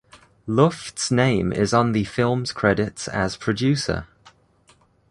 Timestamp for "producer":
3.37-4.07